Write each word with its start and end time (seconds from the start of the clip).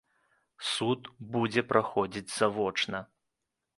Суд 0.69 1.01
будзе 1.35 1.61
праходзіць 1.73 2.27
завочна. 2.39 3.07